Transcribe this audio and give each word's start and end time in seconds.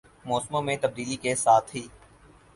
موسموں 0.25 0.61
میں 0.61 0.75
تبدیلی 0.81 1.15
کے 1.17 1.35
ساتھ 1.35 1.75
ہی 1.75 1.87